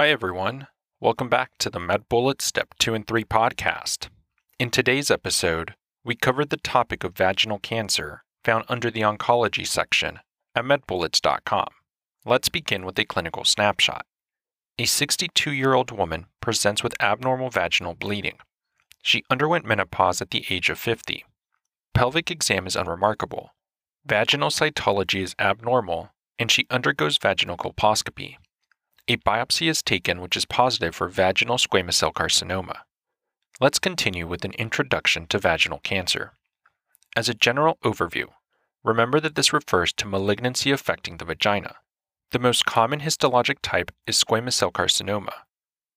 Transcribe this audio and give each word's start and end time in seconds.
Hi, 0.00 0.08
everyone. 0.08 0.66
Welcome 0.98 1.28
back 1.28 1.58
to 1.58 1.68
the 1.68 1.78
MedBullets 1.78 2.40
Step 2.40 2.72
2 2.78 2.94
and 2.94 3.06
3 3.06 3.22
podcast. 3.24 4.08
In 4.58 4.70
today's 4.70 5.10
episode, 5.10 5.74
we 6.02 6.14
covered 6.14 6.48
the 6.48 6.56
topic 6.56 7.04
of 7.04 7.14
vaginal 7.14 7.58
cancer 7.58 8.24
found 8.42 8.64
under 8.66 8.90
the 8.90 9.02
oncology 9.02 9.66
section 9.66 10.20
at 10.54 10.64
medbullets.com. 10.64 11.66
Let's 12.24 12.48
begin 12.48 12.86
with 12.86 12.98
a 12.98 13.04
clinical 13.04 13.44
snapshot. 13.44 14.06
A 14.78 14.86
62 14.86 15.52
year 15.52 15.74
old 15.74 15.90
woman 15.90 16.24
presents 16.40 16.82
with 16.82 16.98
abnormal 16.98 17.50
vaginal 17.50 17.92
bleeding. 17.92 18.38
She 19.02 19.24
underwent 19.28 19.66
menopause 19.66 20.22
at 20.22 20.30
the 20.30 20.46
age 20.48 20.70
of 20.70 20.78
50. 20.78 21.26
Pelvic 21.92 22.30
exam 22.30 22.66
is 22.66 22.74
unremarkable. 22.74 23.50
Vaginal 24.06 24.48
cytology 24.48 25.20
is 25.20 25.34
abnormal, 25.38 26.08
and 26.38 26.50
she 26.50 26.66
undergoes 26.70 27.18
vaginal 27.18 27.58
colposcopy. 27.58 28.36
A 29.08 29.16
biopsy 29.16 29.68
is 29.68 29.82
taken 29.82 30.20
which 30.20 30.36
is 30.36 30.44
positive 30.44 30.94
for 30.94 31.08
vaginal 31.08 31.56
squamous 31.56 31.94
cell 31.94 32.12
carcinoma. 32.12 32.80
Let's 33.60 33.78
continue 33.78 34.26
with 34.26 34.44
an 34.44 34.52
introduction 34.52 35.26
to 35.28 35.38
vaginal 35.38 35.80
cancer. 35.80 36.32
As 37.16 37.28
a 37.28 37.34
general 37.34 37.78
overview, 37.84 38.28
remember 38.84 39.20
that 39.20 39.34
this 39.34 39.52
refers 39.52 39.92
to 39.94 40.06
malignancy 40.06 40.70
affecting 40.70 41.16
the 41.16 41.24
vagina. 41.24 41.76
The 42.30 42.38
most 42.38 42.64
common 42.64 43.00
histologic 43.00 43.56
type 43.62 43.90
is 44.06 44.22
squamous 44.22 44.54
cell 44.54 44.70
carcinoma, 44.70 45.32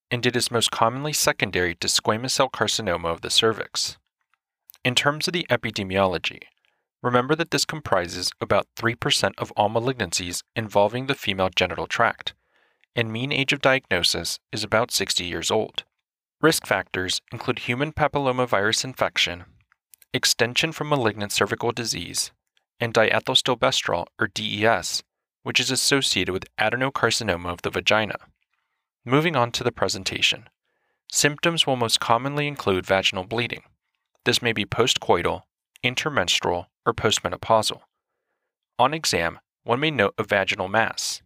and 0.10 0.26
it 0.26 0.36
is 0.36 0.52
most 0.52 0.72
commonly 0.72 1.14
secondary 1.14 1.76
to 1.76 1.88
squamous 1.88 2.32
cell 2.32 2.50
carcinoma 2.50 3.06
of 3.06 3.22
the 3.22 3.30
cervix. 3.30 3.98
In 4.84 4.96
terms 4.96 5.28
of 5.28 5.34
the 5.34 5.46
epidemiology, 5.50 6.40
remember 7.02 7.36
that 7.36 7.52
this 7.52 7.66
comprises 7.66 8.32
about 8.42 8.68
3% 8.76 9.34
of 9.38 9.52
all 9.52 9.70
malignancies 9.70 10.42
involving 10.56 11.06
the 11.06 11.16
female 11.16 11.50
genital 11.56 11.88
tract, 11.88 12.34
and 12.96 13.12
mean 13.12 13.32
age 13.32 13.54
of 13.54 13.62
diagnosis 13.62 14.40
is 14.52 14.64
about 14.64 14.92
60 14.92 15.24
years 15.24 15.50
old. 15.50 15.84
Risk 16.42 16.68
factors 16.68 17.22
include 17.32 17.60
human 17.60 17.92
papillomavirus 17.94 18.84
infection, 18.84 19.46
extension 20.14 20.72
from 20.72 20.90
malignant 20.90 21.32
cervical 21.32 21.72
disease, 21.72 22.32
and 22.80 22.94
diethylstilbestrol 22.94 24.06
or 24.20 24.28
DES, 24.28 25.04
which 25.44 25.60
is 25.60 25.72
associated 25.72 26.32
with 26.32 26.46
adenocarcinoma 26.60 27.50
of 27.50 27.62
the 27.62 27.70
vagina. 27.70 28.18
Moving 29.06 29.36
on 29.36 29.52
to 29.54 29.64
the 29.64 29.72
presentation. 29.72 30.50
Symptoms 31.12 31.66
will 31.66 31.76
most 31.76 32.00
commonly 32.00 32.48
include 32.48 32.86
vaginal 32.86 33.24
bleeding. 33.24 33.64
This 34.26 34.42
may 34.42 34.54
be 34.54 34.66
postcoital, 34.66 35.42
intermenstrual, 35.84 36.68
or 36.86 36.94
postmenopausal. 36.94 37.82
On 38.80 38.94
exam, 38.94 39.40
one 39.64 39.80
may 39.80 39.92
note 39.92 40.14
a 40.18 40.24
vaginal 40.24 40.68
mass. 40.68 41.22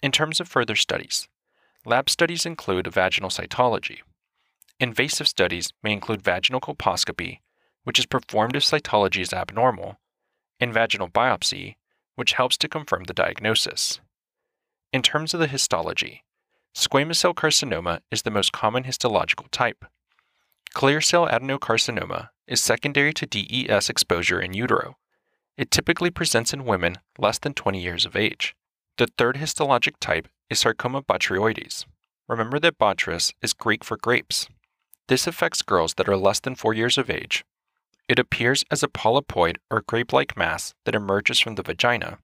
In 0.00 0.12
terms 0.12 0.40
of 0.40 0.48
further 0.48 0.76
studies, 0.76 1.28
lab 1.84 2.08
studies 2.08 2.46
include 2.46 2.86
vaginal 2.92 3.30
cytology. 3.30 3.98
Invasive 4.78 5.26
studies 5.26 5.72
may 5.82 5.92
include 5.92 6.22
vaginal 6.22 6.60
colposcopy, 6.60 7.40
which 7.82 7.98
is 7.98 8.06
performed 8.06 8.54
if 8.54 8.62
cytology 8.62 9.20
is 9.20 9.32
abnormal, 9.32 9.98
and 10.60 10.72
vaginal 10.72 11.08
biopsy, 11.08 11.76
which 12.14 12.34
helps 12.34 12.56
to 12.58 12.68
confirm 12.68 13.04
the 13.04 13.14
diagnosis. 13.14 14.00
In 14.92 15.02
terms 15.02 15.34
of 15.34 15.40
the 15.40 15.48
histology, 15.48 16.24
squamous 16.76 17.16
cell 17.16 17.34
carcinoma 17.34 18.00
is 18.10 18.22
the 18.22 18.30
most 18.30 18.52
common 18.52 18.84
histological 18.84 19.46
type. 19.50 19.84
Clear 20.74 21.00
cell 21.00 21.26
adenocarcinoma 21.26 22.28
is 22.46 22.62
secondary 22.62 23.12
to 23.14 23.26
DES 23.26 23.90
exposure 23.90 24.40
in 24.40 24.54
utero. 24.54 24.96
It 25.56 25.72
typically 25.72 26.10
presents 26.10 26.52
in 26.52 26.64
women 26.64 26.96
less 27.18 27.38
than 27.38 27.52
20 27.52 27.80
years 27.82 28.06
of 28.06 28.14
age. 28.14 28.54
The 28.98 29.08
third 29.18 29.36
histologic 29.36 29.94
type 30.00 30.28
is 30.50 30.58
sarcoma 30.58 31.02
botryoides. 31.02 31.86
Remember 32.28 32.58
that 32.60 32.78
botrytis 32.78 33.32
is 33.40 33.52
Greek 33.52 33.84
for 33.84 33.96
grapes. 33.96 34.48
This 35.08 35.26
affects 35.26 35.62
girls 35.62 35.94
that 35.94 36.08
are 36.08 36.16
less 36.16 36.40
than 36.40 36.54
4 36.54 36.74
years 36.74 36.98
of 36.98 37.08
age 37.08 37.44
it 38.08 38.18
appears 38.18 38.64
as 38.70 38.82
a 38.82 38.88
polypoid 38.88 39.58
or 39.70 39.82
grape 39.82 40.12
like 40.12 40.36
mass 40.36 40.74
that 40.84 40.94
emerges 40.94 41.38
from 41.38 41.56
the 41.56 41.62
vagina, 41.62 42.18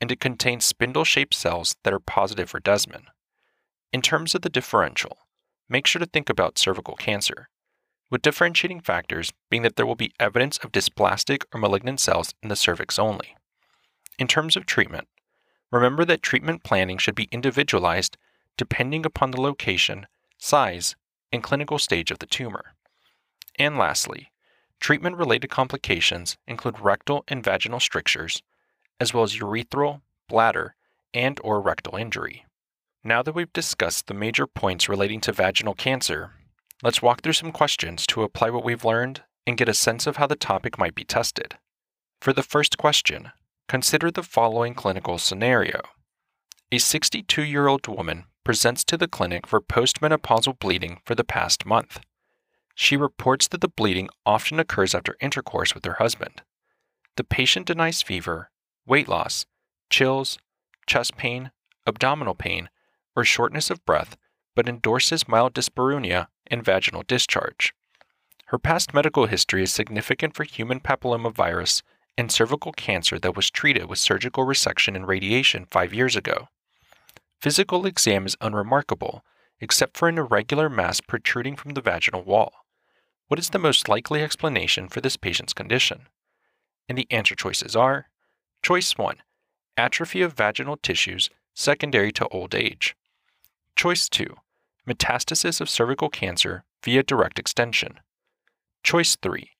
and 0.00 0.12
it 0.12 0.20
contains 0.20 0.64
spindle 0.64 1.04
shaped 1.04 1.34
cells 1.34 1.76
that 1.82 1.92
are 1.92 1.98
positive 1.98 2.48
for 2.48 2.60
desmin. 2.60 3.06
In 3.92 4.02
terms 4.02 4.34
of 4.34 4.42
the 4.42 4.48
differential, 4.48 5.18
make 5.68 5.86
sure 5.86 5.98
to 5.98 6.06
think 6.06 6.30
about 6.30 6.58
cervical 6.58 6.94
cancer, 6.94 7.48
with 8.08 8.22
differentiating 8.22 8.80
factors 8.80 9.32
being 9.50 9.62
that 9.62 9.74
there 9.74 9.86
will 9.86 9.96
be 9.96 10.12
evidence 10.20 10.58
of 10.58 10.70
dysplastic 10.70 11.42
or 11.52 11.58
malignant 11.58 11.98
cells 11.98 12.32
in 12.40 12.48
the 12.48 12.56
cervix 12.56 12.98
only. 12.98 13.36
In 14.18 14.28
terms 14.28 14.56
of 14.56 14.64
treatment, 14.64 15.08
remember 15.70 16.04
that 16.04 16.22
treatment 16.22 16.62
planning 16.62 16.98
should 16.98 17.14
be 17.14 17.28
individualized 17.30 18.16
depending 18.56 19.04
upon 19.04 19.30
the 19.30 19.40
location, 19.40 20.06
size, 20.38 20.96
and 21.32 21.42
clinical 21.42 21.78
stage 21.78 22.10
of 22.10 22.18
the 22.18 22.26
tumor. 22.26 22.74
And 23.58 23.76
lastly, 23.76 24.30
Treatment 24.80 25.16
related 25.16 25.48
complications 25.48 26.36
include 26.46 26.80
rectal 26.80 27.24
and 27.28 27.42
vaginal 27.42 27.80
strictures, 27.80 28.42
as 29.00 29.12
well 29.12 29.24
as 29.24 29.36
urethral, 29.36 30.02
bladder, 30.28 30.74
and 31.12 31.40
or 31.42 31.60
rectal 31.60 31.96
injury. 31.96 32.46
Now 33.02 33.22
that 33.22 33.34
we've 33.34 33.52
discussed 33.52 34.06
the 34.06 34.14
major 34.14 34.46
points 34.46 34.88
relating 34.88 35.20
to 35.22 35.32
vaginal 35.32 35.74
cancer, 35.74 36.32
let's 36.82 37.02
walk 37.02 37.22
through 37.22 37.32
some 37.32 37.52
questions 37.52 38.06
to 38.08 38.22
apply 38.22 38.50
what 38.50 38.64
we've 38.64 38.84
learned 38.84 39.22
and 39.46 39.56
get 39.56 39.68
a 39.68 39.74
sense 39.74 40.06
of 40.06 40.16
how 40.16 40.26
the 40.26 40.36
topic 40.36 40.78
might 40.78 40.94
be 40.94 41.04
tested. 41.04 41.56
For 42.20 42.32
the 42.32 42.42
first 42.42 42.78
question, 42.78 43.32
consider 43.68 44.10
the 44.10 44.22
following 44.22 44.74
clinical 44.74 45.18
scenario. 45.18 45.80
A 46.70 46.78
62 46.78 47.42
year 47.42 47.66
old 47.66 47.86
woman 47.88 48.24
presents 48.44 48.84
to 48.84 48.96
the 48.96 49.08
clinic 49.08 49.46
for 49.46 49.60
postmenopausal 49.60 50.58
bleeding 50.58 51.00
for 51.04 51.14
the 51.14 51.24
past 51.24 51.66
month. 51.66 52.00
She 52.74 52.96
reports 52.96 53.48
that 53.48 53.60
the 53.60 53.68
bleeding 53.68 54.08
often 54.24 54.60
occurs 54.60 54.94
after 54.94 55.16
intercourse 55.20 55.74
with 55.74 55.84
her 55.84 55.94
husband. 55.94 56.42
The 57.16 57.24
patient 57.24 57.66
denies 57.66 58.02
fever, 58.02 58.50
weight 58.86 59.08
loss, 59.08 59.46
chills, 59.90 60.38
chest 60.86 61.16
pain, 61.16 61.50
abdominal 61.86 62.34
pain, 62.34 62.68
or 63.16 63.24
shortness 63.24 63.70
of 63.70 63.84
breath, 63.84 64.16
but 64.54 64.68
endorses 64.68 65.26
mild 65.26 65.54
dyspareunia 65.54 66.28
and 66.48 66.64
vaginal 66.64 67.02
discharge. 67.06 67.74
Her 68.46 68.58
past 68.58 68.94
medical 68.94 69.26
history 69.26 69.62
is 69.62 69.72
significant 69.72 70.34
for 70.36 70.44
human 70.44 70.78
papillomavirus 70.78 71.82
and 72.18 72.32
cervical 72.32 72.72
cancer 72.72 73.18
that 73.18 73.36
was 73.36 73.50
treated 73.50 73.86
with 73.86 73.98
surgical 73.98 74.44
resection 74.44 74.96
and 74.96 75.06
radiation 75.06 75.66
five 75.70 75.92
years 75.92 76.16
ago. 76.16 76.48
Physical 77.40 77.86
exam 77.86 78.26
is 78.26 78.36
unremarkable, 78.40 79.24
except 79.60 79.96
for 79.96 80.08
an 80.08 80.18
irregular 80.18 80.68
mass 80.68 81.00
protruding 81.00 81.56
from 81.56 81.72
the 81.72 81.80
vaginal 81.80 82.22
wall. 82.22 82.52
What 83.28 83.38
is 83.38 83.50
the 83.50 83.58
most 83.58 83.88
likely 83.88 84.22
explanation 84.22 84.88
for 84.88 85.00
this 85.00 85.16
patient's 85.16 85.52
condition? 85.52 86.08
And 86.88 86.96
the 86.96 87.06
answer 87.10 87.34
choices 87.34 87.74
are 87.74 88.08
Choice 88.62 88.96
1 88.96 89.16
Atrophy 89.76 90.22
of 90.22 90.32
vaginal 90.32 90.76
tissues 90.76 91.28
secondary 91.54 92.12
to 92.12 92.28
old 92.28 92.54
age. 92.54 92.96
Choice 93.74 94.08
2 94.08 94.36
Metastasis 94.88 95.60
of 95.60 95.68
cervical 95.68 96.08
cancer 96.08 96.64
via 96.82 97.02
direct 97.02 97.38
extension. 97.38 98.00
Choice 98.82 99.16
3 99.16 99.50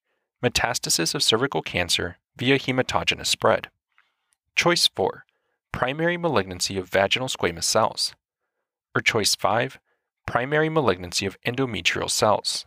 Metastasis 0.43 1.15
of 1.15 1.23
cervical 1.23 1.62
cancer 1.62 2.19
via 2.36 2.58
hematogenous 2.58 3.26
spread. 3.26 3.70
Choice 4.54 4.88
4 4.88 5.24
Primary 5.72 6.16
malignancy 6.16 6.78
of 6.78 6.88
vaginal 6.88 7.28
squamous 7.28 7.64
cells. 7.64 8.14
Or 8.94 9.00
choice 9.00 9.34
5 9.34 9.78
Primary 10.26 10.69
malignancy 10.69 11.26
of 11.26 11.36
endometrial 11.46 12.10
cells. 12.10 12.66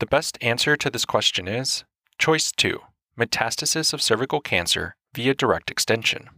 The 0.00 0.06
best 0.06 0.38
answer 0.40 0.76
to 0.76 0.90
this 0.90 1.04
question 1.04 1.48
is 1.48 1.84
choice 2.18 2.52
2 2.52 2.80
metastasis 3.18 3.92
of 3.92 4.00
cervical 4.00 4.40
cancer 4.40 4.94
via 5.14 5.34
direct 5.34 5.70
extension. 5.70 6.30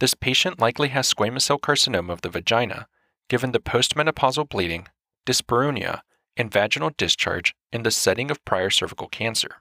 This 0.00 0.14
patient 0.14 0.58
likely 0.58 0.88
has 0.88 1.12
squamous 1.12 1.42
cell 1.42 1.58
carcinoma 1.58 2.10
of 2.10 2.22
the 2.22 2.30
vagina, 2.30 2.86
given 3.28 3.52
the 3.52 3.60
postmenopausal 3.60 4.48
bleeding, 4.48 4.88
dyspareunia, 5.26 6.00
and 6.36 6.52
vaginal 6.52 6.90
discharge 6.96 7.54
in 7.72 7.82
the 7.82 7.90
setting 7.90 8.30
of 8.30 8.44
prior 8.44 8.70
cervical 8.70 9.08
cancer. 9.08 9.56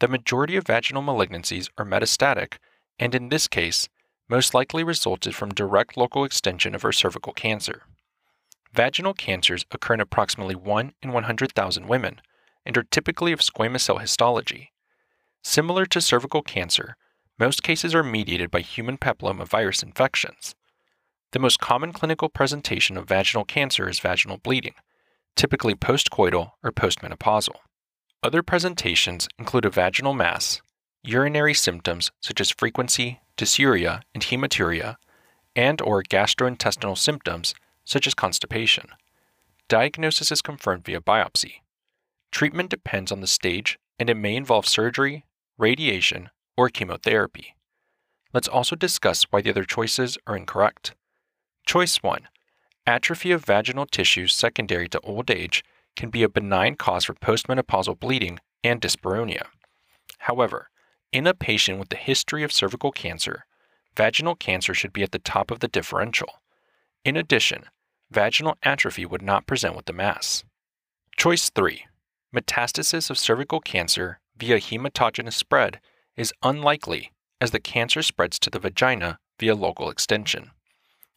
The 0.00 0.08
majority 0.08 0.56
of 0.56 0.66
vaginal 0.66 1.02
malignancies 1.02 1.70
are 1.78 1.84
metastatic, 1.84 2.54
and 2.98 3.14
in 3.14 3.28
this 3.28 3.48
case, 3.48 3.88
most 4.28 4.54
likely 4.54 4.84
resulted 4.84 5.34
from 5.34 5.54
direct 5.54 5.96
local 5.96 6.24
extension 6.24 6.74
of 6.74 6.82
her 6.82 6.92
cervical 6.92 7.32
cancer. 7.32 7.82
Vaginal 8.74 9.14
cancers 9.14 9.64
occur 9.70 9.94
in 9.94 10.00
approximately 10.00 10.54
1 10.54 10.92
in 11.00 11.12
100,000 11.12 11.86
women, 11.86 12.20
and 12.66 12.76
are 12.76 12.82
typically 12.82 13.32
of 13.32 13.40
squamous 13.40 13.82
cell 13.82 13.98
histology. 13.98 14.72
Similar 15.42 15.86
to 15.86 16.00
cervical 16.00 16.42
cancer, 16.42 16.96
most 17.38 17.62
cases 17.62 17.94
are 17.94 18.02
mediated 18.02 18.50
by 18.50 18.60
human 18.60 18.98
papillomavirus 18.98 19.82
infections. 19.82 20.54
The 21.32 21.38
most 21.38 21.60
common 21.60 21.92
clinical 21.92 22.28
presentation 22.28 22.96
of 22.96 23.08
vaginal 23.08 23.44
cancer 23.44 23.88
is 23.88 24.00
vaginal 24.00 24.38
bleeding, 24.38 24.74
typically 25.36 25.74
postcoital 25.74 26.52
or 26.64 26.72
postmenopausal. 26.72 27.56
Other 28.22 28.42
presentations 28.42 29.28
include 29.38 29.64
a 29.64 29.70
vaginal 29.70 30.14
mass, 30.14 30.60
urinary 31.04 31.54
symptoms 31.54 32.10
such 32.20 32.40
as 32.40 32.50
frequency, 32.50 33.20
dysuria, 33.36 34.02
and 34.14 34.24
hematuria, 34.24 34.96
and 35.54 35.80
or 35.80 36.02
gastrointestinal 36.02 36.98
symptoms 36.98 37.54
such 37.84 38.06
as 38.06 38.14
constipation. 38.14 38.88
Diagnosis 39.68 40.32
is 40.32 40.42
confirmed 40.42 40.84
via 40.84 41.00
biopsy. 41.00 41.60
Treatment 42.32 42.70
depends 42.70 43.12
on 43.12 43.20
the 43.20 43.26
stage 43.26 43.78
and 43.98 44.10
it 44.10 44.16
may 44.16 44.36
involve 44.36 44.66
surgery, 44.66 45.24
radiation, 45.58 46.30
or 46.56 46.68
chemotherapy. 46.68 47.54
Let's 48.32 48.48
also 48.48 48.76
discuss 48.76 49.24
why 49.30 49.40
the 49.40 49.50
other 49.50 49.64
choices 49.64 50.18
are 50.26 50.36
incorrect. 50.36 50.94
Choice 51.66 52.02
1 52.02 52.28
Atrophy 52.86 53.32
of 53.32 53.44
vaginal 53.44 53.84
tissues 53.84 54.32
secondary 54.32 54.88
to 54.88 55.00
old 55.00 55.28
age 55.28 55.64
can 55.96 56.08
be 56.08 56.22
a 56.22 56.28
benign 56.28 56.76
cause 56.76 57.04
for 57.04 57.14
postmenopausal 57.14 57.98
bleeding 57.98 58.38
and 58.62 58.80
dyspareunia. 58.80 59.46
However, 60.18 60.70
in 61.10 61.26
a 61.26 61.34
patient 61.34 61.80
with 61.80 61.92
a 61.92 61.96
history 61.96 62.44
of 62.44 62.52
cervical 62.52 62.92
cancer, 62.92 63.44
vaginal 63.96 64.36
cancer 64.36 64.72
should 64.72 64.92
be 64.92 65.02
at 65.02 65.10
the 65.10 65.18
top 65.18 65.50
of 65.50 65.58
the 65.58 65.68
differential. 65.68 66.28
In 67.04 67.16
addition, 67.16 67.64
vaginal 68.10 68.56
atrophy 68.62 69.04
would 69.04 69.22
not 69.22 69.46
present 69.46 69.74
with 69.74 69.86
the 69.86 69.92
mass. 69.92 70.44
Choice 71.16 71.50
3 71.50 71.86
Metastasis 72.34 73.10
of 73.10 73.18
cervical 73.18 73.60
cancer 73.60 74.20
via 74.36 74.58
hematogenous 74.58 75.32
spread 75.32 75.80
is 76.16 76.32
unlikely 76.42 77.10
as 77.40 77.50
the 77.50 77.60
cancer 77.60 78.02
spreads 78.02 78.38
to 78.38 78.50
the 78.50 78.58
vagina 78.60 79.18
via 79.40 79.54
local 79.54 79.90
extension. 79.90 80.50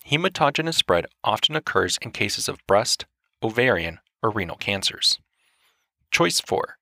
Hematogenous 0.10 0.74
spread 0.74 1.06
often 1.24 1.56
occurs 1.56 2.00
in 2.02 2.10
cases 2.10 2.50
of 2.50 2.66
breast, 2.66 3.06
ovarian, 3.44 4.00
or 4.24 4.32
renal 4.32 4.56
cancers. 4.56 5.20
Choice 6.10 6.40
4. 6.40 6.78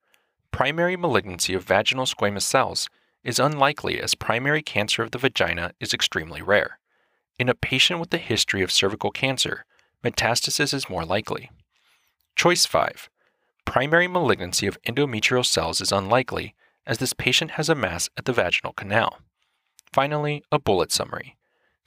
Primary 0.52 0.96
malignancy 0.96 1.54
of 1.54 1.66
vaginal 1.66 2.06
squamous 2.06 2.44
cells 2.44 2.90
is 3.26 3.38
unlikely 3.38 4.00
as 4.00 4.16
primary 4.16 4.62
cancer 4.62 5.04
of 5.04 5.12
the 5.12 5.18
vagina 5.18 5.74
is 5.82 5.94
extremely 5.94 6.42
rare. 6.42 6.80
In 7.38 7.50
a 7.50 7.54
patient 7.54 8.00
with 8.00 8.14
a 8.14 8.18
history 8.18 8.64
of 8.64 8.72
cervical 8.72 9.12
cancer, 9.12 9.66
metastasis 10.02 10.74
is 10.74 10.90
more 10.90 11.04
likely. 11.04 11.52
Choice 12.38 12.66
5. 12.66 13.10
Primary 13.66 14.08
malignancy 14.08 14.68
of 14.68 14.82
endometrial 14.84 15.46
cells 15.46 15.82
is 15.82 15.92
unlikely 15.92 16.56
as 16.86 17.00
this 17.00 17.12
patient 17.12 17.52
has 17.52 17.68
a 17.68 17.76
mass 17.76 18.10
at 18.16 18.24
the 18.24 18.32
vaginal 18.32 18.72
canal. 18.72 19.18
Finally, 19.92 20.44
a 20.50 20.58
bullet 20.58 20.94
summary. 20.94 21.36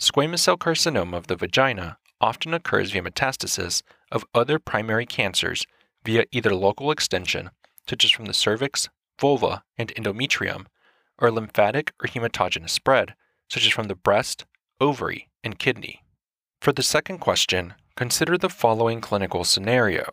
Squamous 0.01 0.39
cell 0.39 0.57
carcinoma 0.57 1.15
of 1.15 1.27
the 1.27 1.37
vagina 1.37 1.99
often 2.23 2.55
occurs 2.55 2.91
via 2.91 3.03
metastasis 3.03 3.83
of 4.11 4.25
other 4.35 4.59
primary 4.59 5.05
cancers 5.05 5.67
via 6.05 6.25
either 6.33 6.55
local 6.55 6.91
extension, 6.91 7.51
such 7.87 8.05
as 8.05 8.11
from 8.11 8.25
the 8.25 8.33
cervix, 8.33 8.89
vulva, 9.21 9.63
and 9.77 9.95
endometrium, 9.95 10.65
or 11.19 11.31
lymphatic 11.31 11.93
or 12.03 12.09
hematogenous 12.09 12.71
spread, 12.71 13.15
such 13.51 13.67
as 13.67 13.73
from 13.73 13.89
the 13.89 13.95
breast, 13.95 14.47
ovary, 14.81 15.29
and 15.45 15.59
kidney. 15.59 16.03
For 16.63 16.73
the 16.73 16.83
second 16.83 17.19
question, 17.19 17.75
consider 17.95 18.39
the 18.39 18.49
following 18.49 19.03
clinical 19.03 19.45
scenario. 19.45 20.11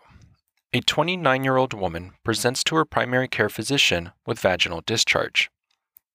A 0.74 0.82
29 0.82 1.46
year 1.46 1.56
old 1.56 1.74
woman 1.74 2.12
presents 2.26 2.62
to 2.66 2.76
her 2.76 2.84
primary 2.84 3.30
care 3.30 3.48
physician 3.48 4.12
with 4.26 4.40
vaginal 4.40 4.82
discharge. 4.86 5.50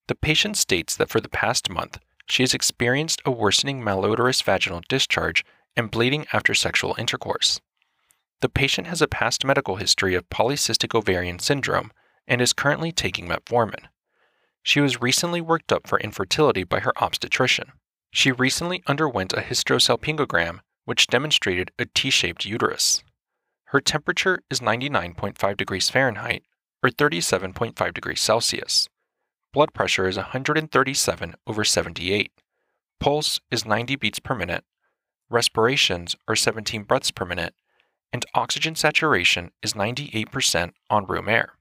The 0.09 0.15
patient 0.15 0.59
states 0.59 0.95
that 0.97 1.09
for 1.09 1.21
the 1.21 1.31
past 1.31 1.71
month, 1.71 1.99
she 2.27 2.43
has 2.43 2.55
experienced 2.55 3.21
a 3.25 3.31
worsening 3.31 3.83
malodorous 3.83 4.43
vaginal 4.43 4.83
discharge 4.89 5.45
and 5.77 5.91
bleeding 5.91 6.27
after 6.33 6.55
sexual 6.55 6.95
intercourse. 6.99 7.61
The 8.41 8.49
patient 8.49 8.89
has 8.89 9.01
a 9.01 9.09
past 9.09 9.45
medical 9.45 9.77
history 9.77 10.15
of 10.15 10.29
polycystic 10.29 10.95
ovarian 10.95 11.39
syndrome 11.39 11.93
and 12.27 12.41
is 12.41 12.53
currently 12.53 12.93
taking 12.93 13.29
metformin. 13.29 13.87
She 14.63 14.81
was 14.81 15.01
recently 15.01 15.41
worked 15.41 15.73
up 15.73 15.87
for 15.87 15.99
infertility 16.01 16.65
by 16.65 16.81
her 16.81 16.93
obstetrician. 17.03 17.73
She 18.13 18.31
recently 18.31 18.83
underwent 18.87 19.33
a 19.33 19.41
hysterosalpingogram, 19.41 20.61
which 20.85 21.07
demonstrated 21.07 21.71
a 21.79 21.87
T 21.87 22.11
shaped 22.11 22.45
uterus. 22.45 23.03
Her 23.67 23.81
temperature 23.81 24.43
is 24.51 24.61
99.5 24.61 25.57
degrees 25.57 25.89
Fahrenheit 25.89 26.43
or 26.83 26.91
37.5 26.91 27.95
degrees 27.95 28.21
Celsius. 28.21 28.89
Blood 29.53 29.75
pressure 29.75 30.09
is 30.09 30.17
137 30.17 31.35
over 31.47 31.63
78. 31.63 32.33
Pulse 32.99 33.41
is 33.51 33.67
90 33.67 33.97
beats 33.97 34.19
per 34.19 34.35
minute. 34.35 34.65
Respirations 35.29 36.17
are 36.27 36.35
17 36.35 36.85
breaths 36.85 37.11
per 37.11 37.27
minute. 37.27 37.55
And 38.15 38.25
oxygen 38.35 38.75
saturation 38.75 39.51
is 39.63 39.75
98% 39.75 40.73
on 40.89 41.07
room 41.07 41.29
air. 41.29 41.55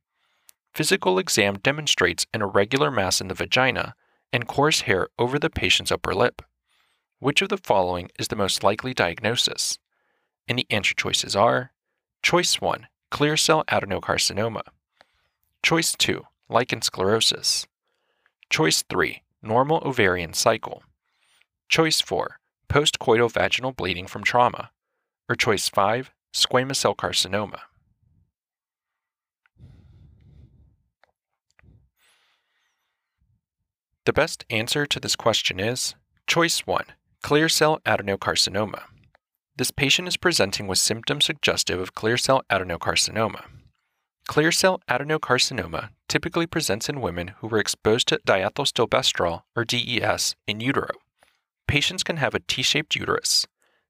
Physical 0.73 1.19
exam 1.19 1.57
demonstrates 1.57 2.25
an 2.33 2.41
irregular 2.41 2.91
mass 2.91 3.19
in 3.19 3.27
the 3.27 3.33
vagina 3.33 3.95
and 4.31 4.47
coarse 4.47 4.81
hair 4.81 5.09
over 5.19 5.37
the 5.37 5.49
patient's 5.49 5.91
upper 5.91 6.13
lip. 6.13 6.41
Which 7.19 7.41
of 7.41 7.49
the 7.49 7.57
following 7.57 8.09
is 8.17 8.29
the 8.29 8.37
most 8.37 8.63
likely 8.63 8.93
diagnosis? 8.93 9.79
And 10.47 10.57
the 10.57 10.67
answer 10.69 10.95
choices 10.95 11.35
are 11.35 11.73
Choice 12.23 12.61
1 12.61 12.87
Clear 13.09 13.35
cell 13.35 13.65
adenocarcinoma, 13.65 14.61
Choice 15.61 15.93
2 15.97 16.23
Lichen 16.49 16.81
sclerosus, 16.81 17.65
Choice 18.51 18.83
3 18.89 19.23
Normal 19.41 19.81
ovarian 19.85 20.33
cycle. 20.33 20.83
Choice 21.69 22.01
4 22.01 22.37
Postcoital 22.67 23.31
vaginal 23.31 23.71
bleeding 23.71 24.07
from 24.07 24.25
trauma. 24.25 24.71
Or 25.29 25.37
choice 25.37 25.69
5 25.69 26.11
Squamous 26.35 26.75
cell 26.75 26.93
carcinoma. 26.93 27.59
The 34.03 34.11
best 34.11 34.43
answer 34.49 34.85
to 34.85 34.99
this 34.99 35.15
question 35.15 35.57
is 35.57 35.95
choice 36.27 36.67
1 36.67 36.83
Clear 37.23 37.47
cell 37.47 37.79
adenocarcinoma. 37.85 38.81
This 39.55 39.71
patient 39.71 40.09
is 40.09 40.17
presenting 40.17 40.67
with 40.67 40.77
symptoms 40.77 41.23
suggestive 41.23 41.79
of 41.79 41.95
clear 41.95 42.17
cell 42.17 42.43
adenocarcinoma. 42.51 43.45
Clear 44.27 44.51
cell 44.51 44.81
adenocarcinoma 44.89 45.89
typically 46.07 46.47
presents 46.47 46.87
in 46.87 47.01
women 47.01 47.29
who 47.39 47.47
were 47.47 47.59
exposed 47.59 48.07
to 48.07 48.19
diethylstilbestrol 48.27 49.41
or 49.55 49.65
DES 49.65 50.35
in 50.47 50.59
utero. 50.59 50.89
Patients 51.67 52.03
can 52.03 52.17
have 52.17 52.35
a 52.35 52.39
T 52.39 52.61
shaped 52.61 52.95
uterus. 52.95 53.47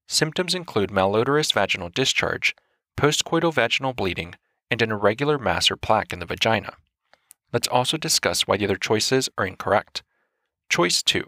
Symptoms 0.07 0.53
include 0.53 0.89
malodorous 0.89 1.53
vaginal 1.53 1.89
discharge, 1.89 2.55
postcoital 2.97 3.53
vaginal 3.53 3.93
bleeding, 3.93 4.35
and 4.69 4.81
an 4.81 4.91
irregular 4.91 5.37
mass 5.37 5.71
or 5.71 5.75
plaque 5.75 6.13
in 6.13 6.19
the 6.19 6.25
vagina. 6.25 6.73
Let's 7.53 7.67
also 7.67 7.97
discuss 7.97 8.47
why 8.47 8.57
the 8.57 8.65
other 8.65 8.77
choices 8.77 9.29
are 9.37 9.45
incorrect. 9.45 10.03
Choice 10.69 11.03
2 11.03 11.23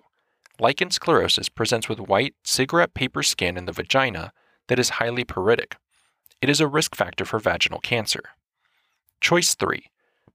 Lichen 0.60 0.90
sclerosus 0.90 1.54
presents 1.54 1.90
with 1.90 2.00
white, 2.00 2.36
cigarette 2.44 2.94
paper 2.94 3.24
skin 3.24 3.58
in 3.58 3.66
the 3.66 3.72
vagina 3.72 4.32
that 4.68 4.80
is 4.80 5.02
highly 5.02 5.26
pruritic. 5.26 5.74
It 6.42 6.50
is 6.50 6.62
a 6.62 6.68
risk 6.68 6.96
factor 6.96 7.26
for 7.26 7.40
vaginal 7.40 7.80
cancer. 7.80 8.22
Choice 9.24 9.56
3 9.56 9.90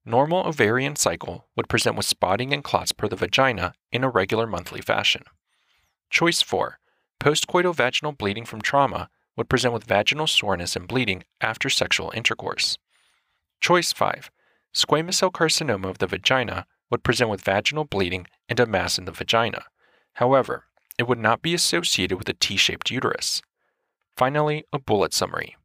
Normal 0.06 0.46
ovarian 0.46 0.96
cycle 0.96 1.46
would 1.54 1.68
present 1.68 1.94
with 1.94 2.06
spotting 2.06 2.54
and 2.54 2.64
clots 2.64 2.90
per 2.90 3.06
the 3.06 3.16
vagina 3.16 3.74
in 3.92 4.02
a 4.02 4.08
regular 4.08 4.46
monthly 4.46 4.80
fashion. 4.80 5.24
Choice 6.08 6.40
4. 6.40 6.78
Postcoital 7.20 7.74
vaginal 7.74 8.12
bleeding 8.12 8.46
from 8.46 8.62
trauma 8.62 9.10
would 9.36 9.50
present 9.50 9.74
with 9.74 9.84
vaginal 9.84 10.26
soreness 10.26 10.74
and 10.74 10.88
bleeding 10.88 11.24
after 11.42 11.68
sexual 11.68 12.10
intercourse. 12.16 12.78
Choice 13.60 13.92
5. 13.92 14.30
Squamous 14.74 15.16
cell 15.16 15.30
carcinoma 15.30 15.90
of 15.90 15.98
the 15.98 16.06
vagina 16.06 16.64
would 16.90 17.04
present 17.04 17.28
with 17.28 17.42
vaginal 17.42 17.84
bleeding 17.84 18.26
and 18.48 18.58
a 18.58 18.64
mass 18.64 18.96
in 18.96 19.04
the 19.04 19.12
vagina. 19.12 19.64
However, 20.14 20.64
it 20.98 21.06
would 21.06 21.18
not 21.18 21.42
be 21.42 21.52
associated 21.52 22.16
with 22.16 22.30
a 22.30 22.32
T 22.32 22.56
shaped 22.56 22.90
uterus. 22.90 23.42
Finally, 24.16 24.64
a 24.72 24.78
bullet 24.78 25.12
summary. 25.12 25.56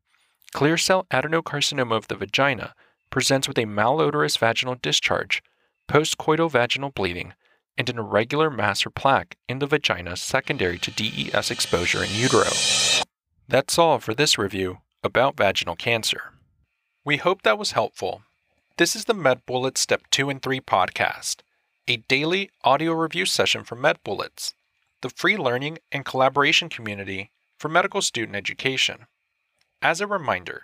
Clear 0.52 0.78
cell 0.78 1.08
adenocarcinoma 1.10 1.96
of 1.96 2.10
the 2.10 2.18
vagina 2.18 2.76
presents 3.14 3.48
with 3.48 3.60
a 3.60 3.66
malodorous 3.66 4.40
vaginal 4.40 4.74
discharge, 4.82 5.44
postcoital 5.88 6.50
vaginal 6.50 6.90
bleeding, 6.90 7.32
and 7.78 7.88
an 7.88 8.00
irregular 8.00 8.50
mass 8.50 8.88
or 8.88 8.90
plaque 8.90 9.38
in 9.48 9.60
the 9.60 9.68
vagina 9.68 10.18
secondary 10.18 10.80
to 10.80 10.90
DES 10.90 11.52
exposure 11.52 12.04
in 12.04 12.10
utero. 12.10 12.50
That's 13.48 13.78
all 13.78 14.00
for 14.00 14.16
this 14.16 14.40
review 14.40 14.80
about 15.04 15.38
vaginal 15.38 15.76
cancer. 15.76 16.34
We 17.06 17.18
hope 17.18 17.44
that 17.44 17.60
was 17.60 17.74
helpful. 17.74 18.24
This 18.78 18.96
is 18.96 19.06
the 19.06 19.14
MedBullets 19.14 19.78
Step 19.78 20.02
2 20.10 20.32
and 20.32 20.42
3 20.42 20.60
podcast, 20.62 21.42
a 21.88 21.98
daily 21.98 22.50
audio 22.64 22.94
review 22.94 23.28
session 23.28 23.64
from 23.64 23.84
MedBullets, 23.84 24.56
the 25.04 25.12
free 25.12 25.38
learning 25.38 25.78
and 25.92 26.04
collaboration 26.04 26.68
community 26.68 27.30
for 27.60 27.70
medical 27.70 28.02
student 28.02 28.36
education. 28.36 29.06
As 29.84 30.02
a 30.02 30.08
reminder, 30.08 30.64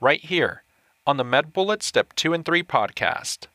right 0.00 0.20
here 0.20 0.62
on 1.06 1.16
the 1.16 1.24
MedBullets 1.24 1.82
Step 1.82 2.14
2 2.14 2.32
and 2.32 2.44
3 2.44 2.62
podcast. 2.62 3.46